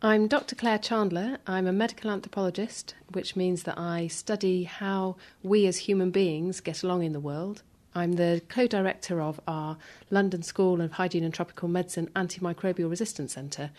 I'm 0.00 0.28
Dr. 0.28 0.54
Clare 0.54 0.78
Chandler. 0.78 1.38
I'm 1.44 1.66
a 1.66 1.72
medical 1.72 2.08
anthropologist, 2.08 2.94
which 3.10 3.34
means 3.34 3.64
that 3.64 3.76
I 3.76 4.06
study 4.06 4.62
how 4.62 5.16
we 5.42 5.66
as 5.66 5.76
human 5.78 6.12
beings 6.12 6.60
get 6.60 6.84
along 6.84 7.02
in 7.02 7.12
the 7.12 7.18
world. 7.18 7.64
I'm 7.96 8.12
the 8.12 8.40
co 8.48 8.68
director 8.68 9.20
of 9.20 9.40
our 9.48 9.76
London 10.08 10.44
School 10.44 10.80
of 10.80 10.92
Hygiene 10.92 11.24
and 11.24 11.34
Tropical 11.34 11.68
Medicine 11.68 12.08
Antimicrobial 12.14 12.88
Resistance 12.88 13.32
Centre. 13.32 13.72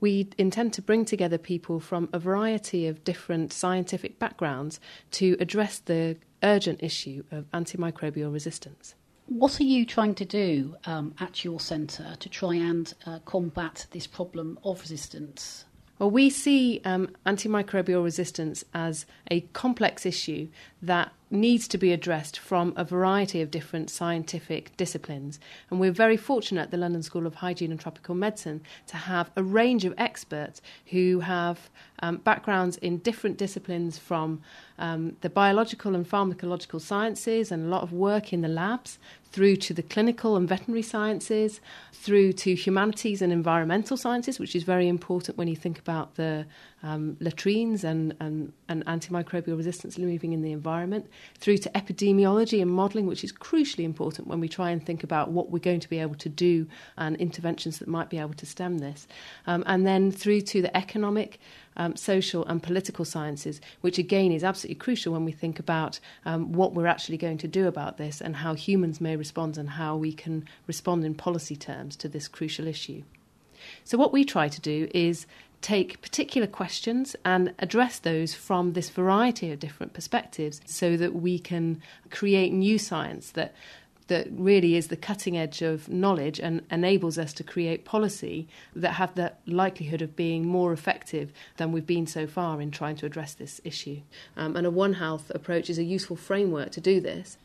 We 0.00 0.30
intend 0.38 0.72
to 0.72 0.82
bring 0.82 1.04
together 1.04 1.36
people 1.36 1.78
from 1.78 2.08
a 2.10 2.18
variety 2.18 2.86
of 2.86 3.04
different 3.04 3.52
scientific 3.52 4.18
backgrounds 4.18 4.80
to 5.10 5.36
address 5.40 5.78
the 5.78 6.16
urgent 6.42 6.82
issue 6.82 7.22
of 7.30 7.50
antimicrobial 7.50 8.32
resistance. 8.32 8.94
What 9.26 9.60
are 9.60 9.64
you 9.64 9.84
trying 9.84 10.14
to 10.16 10.24
do 10.24 10.76
um, 10.84 11.14
at 11.18 11.44
your 11.44 11.58
centre 11.58 12.16
to 12.18 12.28
try 12.28 12.54
and 12.54 12.92
uh, 13.04 13.18
combat 13.24 13.86
this 13.90 14.06
problem 14.06 14.58
of 14.62 14.80
resistance? 14.80 15.64
Well, 15.98 16.10
we 16.10 16.30
see 16.30 16.80
um, 16.84 17.08
antimicrobial 17.24 18.04
resistance 18.04 18.64
as 18.72 19.04
a 19.30 19.40
complex 19.52 20.06
issue 20.06 20.48
that 20.86 21.12
needs 21.30 21.66
to 21.66 21.78
be 21.78 21.92
addressed 21.92 22.38
from 22.38 22.72
a 22.76 22.84
variety 22.84 23.42
of 23.42 23.50
different 23.50 23.90
scientific 23.90 24.76
disciplines. 24.76 25.40
And 25.70 25.80
we're 25.80 25.90
very 25.90 26.16
fortunate 26.16 26.62
at 26.62 26.70
the 26.70 26.76
London 26.76 27.02
School 27.02 27.26
of 27.26 27.34
Hygiene 27.36 27.72
and 27.72 27.80
Tropical 27.80 28.14
Medicine 28.14 28.62
to 28.86 28.96
have 28.96 29.30
a 29.34 29.42
range 29.42 29.84
of 29.84 29.94
experts 29.98 30.62
who 30.86 31.20
have 31.20 31.68
um, 32.00 32.18
backgrounds 32.18 32.76
in 32.76 32.98
different 32.98 33.38
disciplines 33.38 33.98
from 33.98 34.40
um, 34.78 35.16
the 35.22 35.30
biological 35.30 35.94
and 35.94 36.08
pharmacological 36.08 36.80
sciences 36.80 37.50
and 37.50 37.64
a 37.64 37.68
lot 37.68 37.82
of 37.82 37.92
work 37.92 38.32
in 38.32 38.42
the 38.42 38.48
labs, 38.48 38.98
through 39.32 39.56
to 39.56 39.74
the 39.74 39.82
clinical 39.82 40.36
and 40.36 40.48
veterinary 40.48 40.82
sciences, 40.82 41.60
through 41.92 42.32
to 42.32 42.54
humanities 42.54 43.20
and 43.20 43.32
environmental 43.32 43.96
sciences, 43.96 44.38
which 44.38 44.54
is 44.54 44.62
very 44.62 44.88
important 44.88 45.36
when 45.36 45.48
you 45.48 45.56
think 45.56 45.78
about 45.78 46.14
the 46.14 46.46
um, 46.82 47.16
latrines 47.20 47.84
and, 47.84 48.14
and, 48.20 48.52
and 48.68 48.84
antimicrobial 48.86 49.56
resistance 49.56 49.98
moving 49.98 50.32
in 50.32 50.40
the 50.40 50.52
environment, 50.52 50.75
through 51.38 51.58
to 51.58 51.70
epidemiology 51.70 52.60
and 52.60 52.70
modelling, 52.70 53.06
which 53.06 53.24
is 53.24 53.32
crucially 53.32 53.84
important 53.84 54.28
when 54.28 54.40
we 54.40 54.48
try 54.48 54.70
and 54.70 54.84
think 54.84 55.02
about 55.02 55.30
what 55.30 55.50
we're 55.50 55.58
going 55.58 55.80
to 55.80 55.88
be 55.88 55.98
able 55.98 56.14
to 56.16 56.28
do 56.28 56.66
and 56.96 57.16
interventions 57.16 57.78
that 57.78 57.88
might 57.88 58.10
be 58.10 58.18
able 58.18 58.34
to 58.34 58.46
stem 58.46 58.78
this, 58.78 59.06
um, 59.46 59.62
and 59.66 59.86
then 59.86 60.10
through 60.10 60.40
to 60.40 60.62
the 60.62 60.76
economic 60.76 61.38
um, 61.76 61.94
social 61.96 62.44
and 62.46 62.62
political 62.62 63.04
sciences, 63.04 63.60
which 63.80 63.98
again 63.98 64.32
is 64.32 64.44
absolutely 64.44 64.76
crucial 64.76 65.12
when 65.12 65.24
we 65.24 65.32
think 65.32 65.58
about 65.58 66.00
um, 66.24 66.52
what 66.52 66.74
we're 66.74 66.86
actually 66.86 67.18
going 67.18 67.38
to 67.38 67.48
do 67.48 67.66
about 67.66 67.98
this 67.98 68.20
and 68.20 68.36
how 68.36 68.54
humans 68.54 69.00
may 69.00 69.16
respond 69.16 69.58
and 69.58 69.70
how 69.70 69.96
we 69.96 70.12
can 70.12 70.46
respond 70.66 71.04
in 71.04 71.14
policy 71.14 71.56
terms 71.56 71.96
to 71.96 72.08
this 72.08 72.28
crucial 72.28 72.66
issue. 72.66 73.02
So, 73.84 73.98
what 73.98 74.12
we 74.12 74.24
try 74.24 74.48
to 74.48 74.60
do 74.60 74.88
is 74.94 75.26
take 75.60 76.00
particular 76.02 76.46
questions 76.46 77.16
and 77.24 77.54
address 77.58 77.98
those 77.98 78.34
from 78.34 78.72
this 78.72 78.90
variety 78.90 79.50
of 79.50 79.58
different 79.58 79.92
perspectives 79.92 80.60
so 80.64 80.96
that 80.96 81.14
we 81.14 81.38
can 81.38 81.80
create 82.10 82.52
new 82.52 82.78
science 82.78 83.30
that 83.32 83.54
that 84.08 84.28
really 84.30 84.76
is 84.76 84.88
the 84.88 84.96
cutting 84.96 85.36
edge 85.36 85.62
of 85.62 85.88
knowledge 85.88 86.38
and 86.38 86.62
enables 86.70 87.18
us 87.18 87.32
to 87.32 87.42
create 87.42 87.84
policy 87.84 88.46
that 88.74 88.92
have 88.92 89.14
the 89.14 89.32
likelihood 89.46 90.00
of 90.00 90.14
being 90.14 90.46
more 90.46 90.72
effective 90.72 91.32
than 91.56 91.72
we've 91.72 91.86
been 91.86 92.06
so 92.06 92.26
far 92.26 92.60
in 92.60 92.70
trying 92.70 92.96
to 92.96 93.06
address 93.06 93.34
this 93.34 93.60
issue. 93.64 94.00
Um, 94.36 94.56
and 94.56 94.66
a 94.66 94.70
One 94.70 94.94
Health 94.94 95.30
approach 95.34 95.68
is 95.70 95.78
a 95.78 95.84
useful 95.84 96.16
framework 96.16 96.70
to 96.72 96.80
do 96.80 97.00
this. 97.00 97.36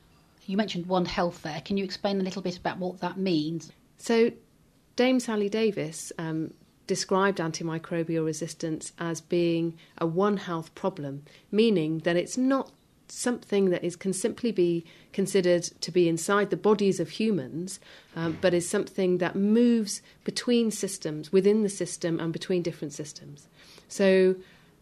You 0.45 0.57
mentioned 0.57 0.85
One 0.85 1.05
Health 1.05 1.41
there. 1.41 1.61
Can 1.61 1.77
you 1.77 1.83
explain 1.83 2.19
a 2.19 2.23
little 2.23 2.41
bit 2.41 2.57
about 2.57 2.77
what 2.77 2.99
that 2.99 3.17
means? 3.17 3.71
So, 3.97 4.31
Dame 4.95 5.19
Sally 5.19 5.49
Davies 5.49 6.11
um, 6.19 6.53
described 6.87 7.39
antimicrobial 7.39 8.25
resistance 8.25 8.93
as 8.99 9.21
being 9.21 9.77
a 9.97 10.05
One 10.05 10.37
Health 10.37 10.73
problem, 10.75 11.23
meaning 11.51 11.99
that 11.99 12.15
it's 12.15 12.37
not 12.37 12.71
something 13.07 13.69
that 13.69 13.83
is 13.83 13.95
can 13.95 14.13
simply 14.13 14.51
be 14.51 14.85
considered 15.11 15.63
to 15.63 15.91
be 15.91 16.07
inside 16.07 16.49
the 16.49 16.57
bodies 16.57 16.99
of 16.99 17.09
humans, 17.09 17.79
um, 18.15 18.37
but 18.39 18.53
is 18.53 18.67
something 18.67 19.17
that 19.17 19.35
moves 19.35 20.01
between 20.23 20.71
systems, 20.71 21.31
within 21.31 21.63
the 21.63 21.69
system, 21.69 22.19
and 22.19 22.31
between 22.31 22.61
different 22.61 22.93
systems. 22.93 23.47
So, 23.87 24.35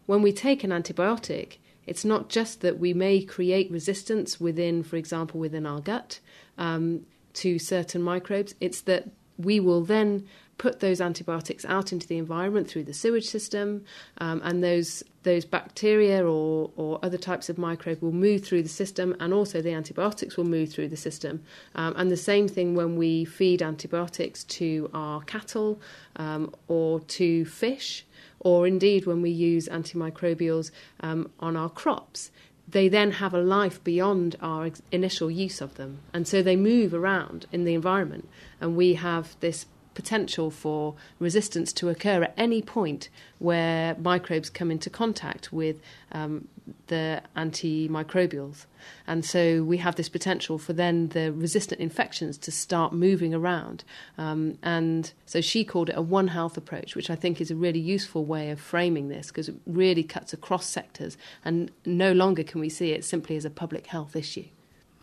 when 0.06 0.22
we 0.22 0.32
take 0.32 0.64
an 0.64 0.70
antibiotic, 0.70 1.56
it's 1.86 2.04
not 2.04 2.28
just 2.28 2.60
that 2.60 2.78
we 2.78 2.94
may 2.94 3.22
create 3.22 3.70
resistance 3.70 4.40
within, 4.40 4.82
for 4.82 4.96
example, 4.96 5.40
within 5.40 5.66
our 5.66 5.80
gut 5.80 6.20
um, 6.58 7.06
to 7.34 7.58
certain 7.58 8.02
microbes. 8.02 8.54
It's 8.60 8.80
that 8.82 9.08
we 9.44 9.60
will 9.60 9.82
then 9.82 10.26
put 10.60 10.80
those 10.80 11.00
antibiotics 11.00 11.64
out 11.64 11.90
into 11.90 12.06
the 12.06 12.18
environment 12.18 12.68
through 12.68 12.84
the 12.84 12.92
sewage 12.92 13.24
system, 13.24 13.82
um, 14.18 14.42
and 14.44 14.62
those 14.62 15.02
those 15.22 15.44
bacteria 15.44 16.22
or, 16.22 16.70
or 16.76 16.98
other 17.02 17.18
types 17.18 17.48
of 17.48 17.58
microbe 17.58 18.00
will 18.02 18.12
move 18.12 18.44
through 18.44 18.62
the 18.62 18.68
system, 18.68 19.16
and 19.20 19.32
also 19.32 19.62
the 19.62 19.72
antibiotics 19.72 20.36
will 20.36 20.44
move 20.44 20.70
through 20.70 20.88
the 20.88 20.96
system. 20.96 21.42
Um, 21.74 21.94
and 21.96 22.10
the 22.10 22.16
same 22.16 22.46
thing 22.46 22.74
when 22.74 22.96
we 22.96 23.24
feed 23.24 23.62
antibiotics 23.62 24.44
to 24.44 24.90
our 24.92 25.22
cattle 25.22 25.80
um, 26.16 26.54
or 26.68 27.00
to 27.00 27.44
fish, 27.46 28.04
or 28.40 28.66
indeed 28.66 29.06
when 29.06 29.22
we 29.22 29.30
use 29.30 29.66
antimicrobials 29.68 30.70
um, 31.00 31.30
on 31.40 31.56
our 31.56 31.70
crops 31.70 32.30
they 32.70 32.88
then 32.88 33.12
have 33.12 33.34
a 33.34 33.40
life 33.40 33.82
beyond 33.82 34.36
our 34.40 34.70
initial 34.92 35.30
use 35.30 35.60
of 35.60 35.74
them. 35.76 35.98
And 36.12 36.26
so 36.26 36.42
they 36.42 36.56
move 36.56 36.94
around 36.94 37.46
in 37.52 37.64
the 37.64 37.74
environment. 37.74 38.28
And 38.60 38.76
we 38.76 38.94
have 38.94 39.36
this 39.40 39.66
potential 39.94 40.50
for 40.50 40.94
resistance 41.18 41.72
to 41.74 41.88
occur 41.88 42.22
at 42.22 42.34
any 42.36 42.62
point 42.62 43.08
where 43.38 43.96
microbes 43.96 44.50
come 44.50 44.70
into 44.70 44.90
contact 44.90 45.52
with 45.52 45.80
um, 46.12 46.46
the 46.86 47.22
antimicrobials. 47.36 48.66
And 49.06 49.24
so 49.24 49.62
we 49.62 49.78
have 49.78 49.96
this 49.96 50.08
potential 50.08 50.58
for 50.58 50.72
then 50.72 51.08
the 51.08 51.32
resistant 51.32 51.80
infections 51.80 52.38
to 52.38 52.52
start 52.52 52.92
moving 52.92 53.34
around. 53.34 53.84
Um, 54.18 54.58
and 54.62 55.12
so 55.26 55.40
she 55.40 55.64
called 55.64 55.88
it 55.88 55.96
a 55.96 56.02
One 56.02 56.28
Health 56.28 56.56
approach, 56.56 56.94
which 56.94 57.10
I 57.10 57.14
think 57.14 57.40
is 57.40 57.50
a 57.50 57.56
really 57.56 57.80
useful 57.80 58.24
way 58.24 58.50
of 58.50 58.60
framing 58.60 59.08
this 59.08 59.28
because 59.28 59.48
it 59.48 59.56
really 59.66 60.02
cuts 60.02 60.32
across 60.32 60.66
sectors 60.66 61.16
and 61.44 61.70
no 61.84 62.12
longer 62.12 62.42
can 62.42 62.60
we 62.60 62.68
see 62.68 62.92
it 62.92 63.04
simply 63.04 63.36
as 63.36 63.44
a 63.44 63.50
public 63.50 63.86
health 63.86 64.14
issue. 64.14 64.46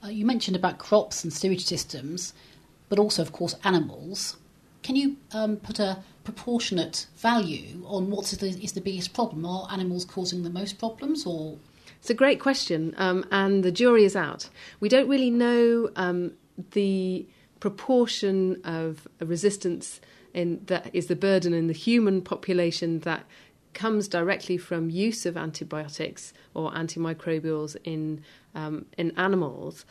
Uh, 0.04 0.10
you 0.10 0.26
mentioned 0.26 0.56
about 0.56 0.78
crops 0.78 1.24
and 1.24 1.34
sewage 1.34 1.66
systems, 1.66 2.34
but 2.90 3.00
also, 3.00 3.22
of 3.22 3.32
course, 3.32 3.56
animals. 3.64 4.38
Can 4.88 4.96
you 4.96 5.18
um, 5.34 5.58
put 5.58 5.80
a 5.80 5.98
proportionate 6.24 7.08
value 7.18 7.84
on 7.88 8.10
what 8.10 8.32
is 8.32 8.38
the, 8.38 8.48
is 8.48 8.72
the 8.72 8.80
biggest 8.80 9.14
problem? 9.14 9.46
Are 9.46 9.68
animals 9.70 10.06
causing 10.06 10.44
the 10.44 10.50
most 10.50 10.80
problems, 10.80 11.26
or 11.26 11.58
it's 12.00 12.10
a 12.10 12.14
great 12.14 12.40
question, 12.40 12.96
um, 12.96 13.26
and 13.30 13.66
the 13.66 13.72
jury 13.72 14.06
is 14.06 14.16
out. 14.16 14.50
We 14.80 14.88
don't 14.88 15.10
really 15.10 15.30
know 15.30 15.90
um, 15.98 16.32
the 16.72 17.28
proportion 17.60 18.62
of 18.64 19.10
resistance 19.20 20.00
in, 20.34 20.62
that 20.68 20.90
is 20.94 21.08
the 21.08 21.18
burden 21.18 21.54
in 21.54 21.68
the 21.68 21.74
human 21.74 22.22
population 22.22 23.02
that 23.02 23.26
comes 23.74 24.08
directly 24.08 24.58
from 24.58 24.90
use 24.90 25.26
of 25.26 25.36
antibiotics 25.36 26.32
or 26.54 26.72
antimicrobials 26.72 27.76
in 27.84 28.24
um, 28.56 28.86
in 28.98 29.12
animals. 29.18 29.86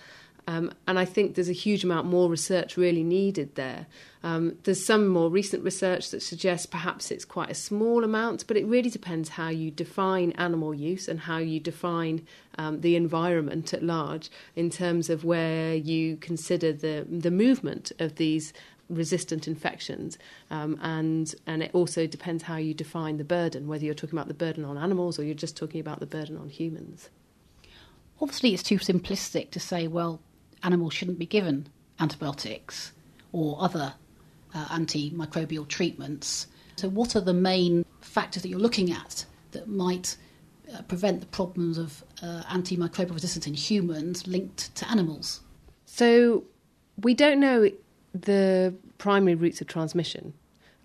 Um, 0.49 0.73
and 0.87 0.97
I 0.99 1.05
think 1.05 1.35
there's 1.35 1.49
a 1.49 1.53
huge 1.53 1.83
amount 1.83 2.07
more 2.07 2.31
research 2.31 2.77
really 2.77 3.03
needed 3.03 3.57
there. 3.57 3.87
Um, 4.23 4.57
there's 4.63 4.85
some 4.85 5.09
more 5.09 5.29
recent 5.29 5.65
research 5.65 6.11
that 6.11 6.23
suggests 6.23 6.67
perhaps 6.67 7.11
it's 7.11 7.25
quite 7.25 7.51
a 7.51 7.55
small 7.55 8.05
amount, 8.05 8.47
but 8.47 8.57
it 8.57 8.65
really 8.67 8.91
depends 8.91 9.31
how 9.31 9.49
you 9.49 9.73
define 9.73 10.33
animal 10.33 10.73
use 10.73 11.09
and 11.09 11.21
how 11.21 11.39
you 11.39 11.59
define 11.59 12.25
um, 12.59 12.81
the 12.81 12.95
environment 12.95 13.75
at 13.75 13.83
large 13.83 14.31
in 14.55 14.71
terms 14.71 15.11
of 15.11 15.25
where 15.25 15.75
you 15.75 16.17
consider 16.17 16.73
the 16.73 17.07
the 17.09 17.31
movement 17.31 17.93
of 17.99 18.17
these 18.17 18.53
resistant 18.89 19.49
infections, 19.49 20.17
um, 20.51 20.79
and 20.81 21.35
and 21.47 21.63
it 21.63 21.71
also 21.75 22.07
depends 22.07 22.45
how 22.45 22.57
you 22.57 22.73
define 22.73 23.17
the 23.17 23.25
burden, 23.25 23.67
whether 23.67 23.85
you're 23.85 23.95
talking 23.95 24.17
about 24.17 24.29
the 24.29 24.35
burden 24.35 24.65
on 24.65 24.79
animals 24.79 25.19
or 25.19 25.25
you're 25.25 25.35
just 25.35 25.57
talking 25.57 25.81
about 25.81 25.99
the 25.99 26.07
burden 26.07 26.37
on 26.37 26.49
humans. 26.49 27.11
Obviously, 28.21 28.55
it's 28.55 28.63
too 28.63 28.79
simplistic 28.79 29.51
to 29.51 29.61
say, 29.61 29.87
well, 29.87 30.21
animals 30.63 30.95
shouldn't 30.95 31.19
be 31.19 31.27
given 31.27 31.69
antibiotics 32.01 32.93
or 33.33 33.57
other 33.61 33.95
uh, 34.55 34.67
antimicrobial 34.67 35.67
treatments. 35.69 36.47
So, 36.77 36.89
what 36.89 37.17
are 37.17 37.21
the 37.21 37.35
main 37.35 37.85
factors 38.01 38.43
that 38.43 38.49
you're 38.49 38.59
looking 38.59 38.93
at 38.93 39.25
that 39.53 39.69
might 39.69 40.17
uh, 40.73 40.83
prevent 40.83 41.21
the 41.21 41.27
problems 41.27 41.79
of 41.79 42.05
uh, 42.23 42.43
antimicrobial 42.49 43.15
resistance 43.15 43.47
in 43.47 43.55
humans 43.55 44.27
linked 44.27 44.75
to 44.77 44.91
animals? 44.91 45.41
So, 45.85 46.45
we 46.99 47.15
don't 47.15 47.41
know 47.41 47.71
the 48.15 48.75
primary 48.99 49.35
routes 49.35 49.61
of 49.61 49.67
transmission 49.67 50.33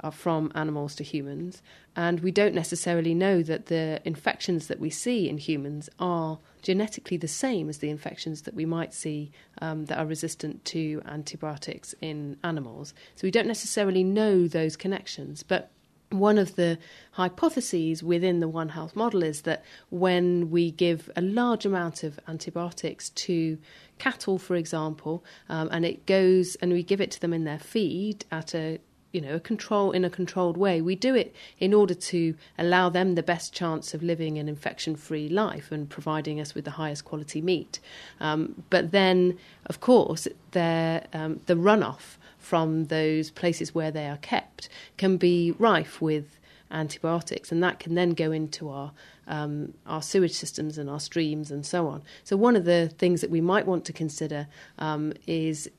are 0.01 0.11
from 0.11 0.51
animals 0.55 0.95
to 0.95 1.03
humans, 1.03 1.61
and 1.95 2.19
we 2.21 2.31
don't 2.31 2.55
necessarily 2.55 3.13
know 3.13 3.43
that 3.43 3.67
the 3.67 4.01
infections 4.03 4.67
that 4.67 4.79
we 4.79 4.89
see 4.89 5.29
in 5.29 5.37
humans 5.37 5.89
are 5.99 6.39
genetically 6.61 7.17
the 7.17 7.27
same 7.27 7.69
as 7.69 7.79
the 7.79 7.89
infections 7.89 8.43
that 8.43 8.53
we 8.53 8.65
might 8.65 8.93
see 8.93 9.31
um, 9.61 9.85
that 9.85 9.97
are 9.97 10.05
resistant 10.05 10.63
to 10.65 11.01
antibiotics 11.05 11.95
in 12.01 12.37
animals. 12.43 12.93
So 13.15 13.25
we 13.25 13.31
don't 13.31 13.47
necessarily 13.47 14.03
know 14.03 14.47
those 14.47 14.75
connections, 14.75 15.43
but 15.43 15.71
one 16.11 16.37
of 16.37 16.55
the 16.55 16.77
hypotheses 17.11 18.03
within 18.03 18.41
the 18.41 18.47
One 18.47 18.69
Health 18.69 18.95
model 18.95 19.23
is 19.23 19.43
that 19.43 19.63
when 19.89 20.51
we 20.51 20.71
give 20.71 21.09
a 21.15 21.21
large 21.21 21.65
amount 21.65 22.03
of 22.03 22.19
antibiotics 22.27 23.09
to 23.11 23.57
cattle, 23.97 24.37
for 24.37 24.55
example, 24.55 25.23
um, 25.49 25.69
and 25.71 25.85
it 25.85 26.05
goes 26.05 26.55
and 26.55 26.73
we 26.73 26.83
give 26.83 27.01
it 27.01 27.11
to 27.11 27.21
them 27.21 27.33
in 27.33 27.45
their 27.45 27.59
feed 27.59 28.25
at 28.31 28.53
a 28.53 28.79
you 29.11 29.21
know 29.21 29.35
a 29.35 29.39
control 29.39 29.91
in 29.91 30.05
a 30.05 30.09
controlled 30.09 30.57
way 30.57 30.81
we 30.81 30.95
do 30.95 31.15
it 31.15 31.33
in 31.59 31.73
order 31.73 31.93
to 31.93 32.35
allow 32.57 32.89
them 32.89 33.15
the 33.15 33.23
best 33.23 33.53
chance 33.53 33.93
of 33.93 34.01
living 34.01 34.37
an 34.37 34.47
infection 34.47 34.95
free 34.95 35.27
life 35.27 35.71
and 35.71 35.89
providing 35.89 36.39
us 36.39 36.55
with 36.55 36.65
the 36.65 36.71
highest 36.71 37.05
quality 37.05 37.41
meat 37.41 37.79
um, 38.19 38.63
but 38.69 38.91
then 38.91 39.37
of 39.65 39.79
course 39.79 40.27
um, 40.55 41.39
the 41.45 41.55
runoff 41.55 42.17
from 42.37 42.85
those 42.85 43.29
places 43.29 43.73
where 43.75 43.91
they 43.91 44.07
are 44.07 44.17
kept 44.17 44.67
can 44.97 45.17
be 45.17 45.51
rife 45.51 46.01
with 46.01 46.39
antibiotics, 46.71 47.51
and 47.51 47.61
that 47.63 47.79
can 47.79 47.95
then 47.95 48.11
go 48.11 48.31
into 48.31 48.69
our 48.69 48.91
um, 49.27 49.73
our 49.85 50.01
sewage 50.01 50.33
systems 50.33 50.77
and 50.77 50.89
our 50.89 50.99
streams 50.99 51.51
and 51.51 51.65
so 51.65 51.87
on. 51.87 52.03
So 52.23 52.35
one 52.35 52.55
of 52.55 52.65
the 52.65 52.89
things 52.89 53.21
that 53.21 53.29
we 53.29 53.39
might 53.39 53.65
want 53.65 53.85
to 53.85 53.93
consider 53.93 54.47
um, 54.79 55.13
is 55.27 55.69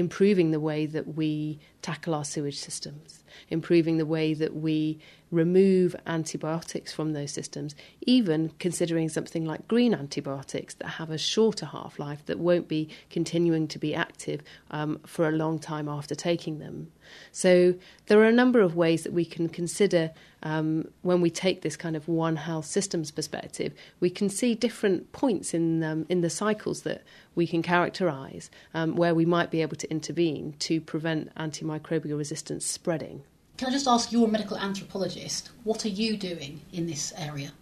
improving 0.00 0.50
the 0.50 0.58
way 0.58 0.86
that 0.86 1.14
we 1.14 1.60
tackle 1.82 2.14
our 2.14 2.24
sewage 2.24 2.58
systems, 2.58 3.19
improving 3.48 3.98
the 3.98 4.06
way 4.06 4.34
that 4.34 4.54
we 4.54 4.98
remove 5.30 5.94
antibiotics 6.06 6.92
from 6.92 7.12
those 7.12 7.30
systems, 7.30 7.74
even 8.02 8.50
considering 8.58 9.08
something 9.08 9.44
like 9.44 9.68
green 9.68 9.94
antibiotics 9.94 10.74
that 10.74 10.88
have 10.88 11.10
a 11.10 11.18
shorter 11.18 11.66
half 11.66 11.98
life 11.98 12.24
that 12.26 12.38
won't 12.38 12.68
be 12.68 12.88
continuing 13.10 13.68
to 13.68 13.78
be 13.78 13.94
active 13.94 14.42
um, 14.70 14.98
for 15.06 15.28
a 15.28 15.32
long 15.32 15.58
time 15.58 15.88
after 15.88 16.14
taking 16.14 16.58
them. 16.58 16.90
So, 17.32 17.74
there 18.06 18.20
are 18.20 18.26
a 18.26 18.32
number 18.32 18.60
of 18.60 18.76
ways 18.76 19.02
that 19.02 19.12
we 19.12 19.24
can 19.24 19.48
consider 19.48 20.12
um, 20.42 20.88
when 21.02 21.20
we 21.20 21.30
take 21.30 21.62
this 21.62 21.76
kind 21.76 21.96
of 21.96 22.08
one 22.08 22.36
health 22.36 22.66
systems 22.66 23.10
perspective. 23.10 23.72
We 23.98 24.10
can 24.10 24.28
see 24.28 24.54
different 24.54 25.12
points 25.12 25.52
in, 25.52 25.82
um, 25.82 26.06
in 26.08 26.20
the 26.20 26.30
cycles 26.30 26.82
that 26.82 27.02
we 27.34 27.46
can 27.46 27.62
characterize 27.62 28.50
um, 28.74 28.96
where 28.96 29.14
we 29.14 29.26
might 29.26 29.50
be 29.50 29.62
able 29.62 29.76
to 29.76 29.90
intervene 29.90 30.54
to 30.60 30.80
prevent 30.80 31.34
antimicrobial 31.34 32.16
resistance 32.16 32.64
spreading. 32.64 33.19
Can 33.60 33.68
I 33.68 33.72
just 33.72 33.86
ask, 33.86 34.10
you're 34.10 34.26
a 34.26 34.30
medical 34.30 34.56
anthropologist. 34.56 35.50
What 35.64 35.84
are 35.84 35.90
you 35.90 36.16
doing 36.16 36.62
in 36.72 36.86
this 36.86 37.12
area? 37.14 37.52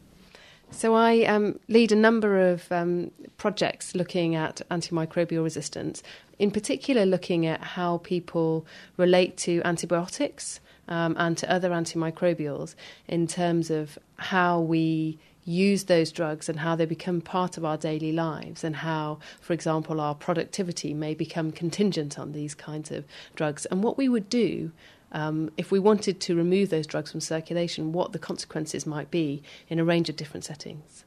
So 0.71 0.95
I 0.95 1.25
um, 1.25 1.59
lead 1.67 1.91
a 1.91 1.97
number 1.97 2.51
of 2.51 2.71
um, 2.71 3.11
projects 3.37 3.97
looking 3.97 4.37
at 4.37 4.63
antimicrobial 4.71 5.43
resistance, 5.43 6.05
in 6.39 6.53
particular 6.53 7.05
looking 7.05 7.47
at 7.47 7.61
how 7.61 7.99
people 7.99 8.65
relate 8.97 9.37
to 9.39 9.61
antibiotics 9.65 10.61
um, 10.87 11.17
and 11.19 11.37
to 11.37 11.53
other 11.53 11.71
antimicrobials 11.71 12.77
in 13.09 13.27
terms 13.27 13.69
of 13.69 13.99
how 14.19 14.61
we 14.61 15.19
use 15.45 15.85
those 15.87 16.13
drugs 16.13 16.49
and 16.49 16.61
how 16.61 16.77
they 16.77 16.87
become 16.87 17.21
part 17.21 17.57
of 17.57 17.65
our 17.65 17.77
daily 17.77 18.13
lives, 18.13 18.63
and 18.63 18.77
how, 18.77 19.19
for 19.41 19.53
example, 19.53 20.01
our 20.01 20.15
productivity 20.15 20.95
may 20.95 21.13
become 21.13 21.51
contingent 21.51 22.21
on 22.21 22.31
these 22.31 22.55
kinds 22.55 22.93
of 22.93 23.05
drugs, 23.35 23.67
and 23.67 23.83
what 23.83 23.99
we 23.99 24.09
would 24.09 24.29
do 24.29 24.71
um, 25.13 25.51
if 25.57 25.71
we 25.71 25.79
wanted 25.79 26.21
to 26.21 26.37
remove 26.37 26.71
those 26.71 26.87
drugs 26.87 27.11
from 27.11 27.21
circulation, 27.21 27.93
what 27.93 28.13
the 28.13 28.19
consequences 28.19 28.87
might 28.87 29.11
be 29.11 29.43
in 29.69 29.79
a 29.79 29.85
range 29.85 30.09
of 30.09 30.17
different 30.17 30.45
settings. 30.45 31.05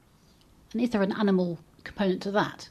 And 0.73 0.81
is 0.81 0.89
there 0.89 1.03
an 1.03 1.11
animal 1.11 1.59
component 1.83 2.21
to 2.23 2.31
that? 2.31 2.69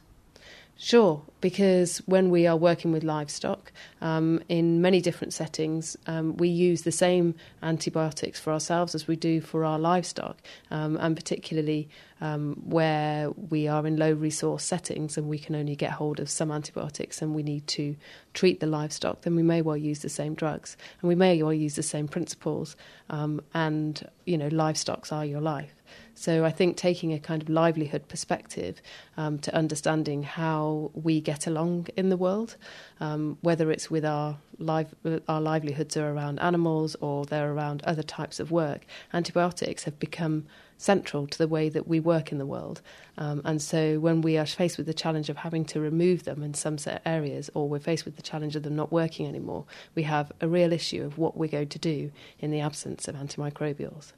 Sure, 0.83 1.21
because 1.43 1.99
when 2.07 2.31
we 2.31 2.47
are 2.47 2.57
working 2.57 2.91
with 2.91 3.05
livestock 3.05 3.71
um, 4.01 4.43
in 4.49 4.81
many 4.81 5.03
different 5.03 5.35
settings, 5.35 5.95
um, 6.07 6.39
we 6.39 6.49
use 6.49 6.83
the 6.83 6.91
same 6.91 7.35
antibiotics 7.63 8.41
for 8.41 8.51
ourselves 8.51 8.95
as 8.95 9.07
we 9.07 9.15
do 9.15 9.43
for 9.43 9.63
our 9.63 9.79
livestock, 9.79 10.39
um, 10.71 10.97
and 10.97 11.15
particularly 11.15 11.91
um, 12.23 12.63
where 12.65 13.29
we 13.31 13.69
are 13.69 13.87
in 13.87 13.99
low 13.99 14.13
resource 14.13 14.65
settings 14.65 15.19
and 15.19 15.29
we 15.29 15.39
can 15.39 15.55
only 15.55 15.77
get 15.77 15.91
hold 15.91 16.19
of 16.19 16.31
some 16.31 16.51
antibiotics 16.51 17.21
and 17.21 17.35
we 17.35 17.43
need 17.43 17.67
to 17.67 17.95
treat 18.33 18.61
the 18.61 18.67
livestock, 18.67 19.21
then 19.21 19.37
we 19.37 19.43
may 19.43 19.61
well 19.61 19.77
use 19.77 19.99
the 19.99 20.09
same 20.09 20.33
drugs 20.33 20.79
and 21.03 21.11
we 21.11 21.15
may 21.15 21.43
well 21.43 21.53
use 21.53 21.77
the 21.77 21.83
same 21.83 22.09
principles. 22.09 22.75
Um, 23.11 23.43
and, 23.53 24.09
you 24.25 24.39
know, 24.39 24.49
livestocks 24.49 25.13
are 25.13 25.27
your 25.27 25.43
life. 25.43 25.80
So 26.21 26.45
I 26.45 26.51
think 26.51 26.77
taking 26.77 27.15
a 27.15 27.19
kind 27.19 27.41
of 27.41 27.49
livelihood 27.49 28.07
perspective 28.07 28.83
um, 29.17 29.39
to 29.39 29.55
understanding 29.55 30.23
how 30.23 30.91
we 30.93 31.19
get 31.19 31.47
along 31.47 31.87
in 31.97 32.11
the 32.11 32.17
world, 32.19 32.59
um, 33.01 33.39
whether 33.41 33.71
it's 33.71 33.91
with 33.91 34.05
our 34.05 34.37
live, 34.59 34.95
our 35.27 35.41
livelihoods 35.41 35.97
are 35.97 36.13
around 36.13 36.39
animals 36.41 36.95
or 37.01 37.25
they're 37.25 37.51
around 37.51 37.83
other 37.85 38.03
types 38.03 38.39
of 38.39 38.51
work, 38.51 38.85
antibiotics 39.15 39.85
have 39.85 39.99
become 39.99 40.45
central 40.77 41.27
to 41.27 41.39
the 41.39 41.49
way 41.49 41.71
that 41.71 41.89
we 41.89 42.01
work 42.01 42.33
in 42.33 42.37
the 42.37 42.45
world. 42.45 42.83
Um, 43.17 43.41
and 43.47 43.63
so 43.63 43.99
when 43.99 44.21
we 44.21 44.37
are 44.37 44.45
faced 44.45 44.77
with 44.77 44.87
the 44.87 44.93
challenge 44.93 45.31
of 45.31 45.39
having 45.39 45.65
to 45.67 45.81
remove 45.81 46.25
them 46.25 46.43
in 46.43 46.53
some 46.53 46.77
set 46.77 47.01
areas, 47.07 47.49
or 47.55 47.67
we're 47.67 47.79
faced 47.79 48.05
with 48.05 48.17
the 48.17 48.23
challenge 48.23 48.57
of 48.57 48.63
them 48.63 48.77
not 48.77 48.93
working 48.93 49.27
anymore, 49.27 49.65
we 49.95 50.03
have 50.03 50.33
a 50.43 50.49
real 50.49 50.75
issue 50.75 51.03
of 51.03 51.17
what 51.17 51.39
we're 51.39 51.49
going 51.49 51.69
to 51.71 51.79
do 51.79 52.13
in 52.41 52.51
the 52.51 52.61
absence 52.61 53.09
of 53.09 53.15
antimicrobials. 53.15 54.13